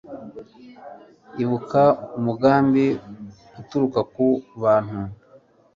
[1.43, 1.81] ibuka
[2.17, 2.85] umugambi
[3.59, 4.27] uturuka ku
[4.61, 4.99] bantu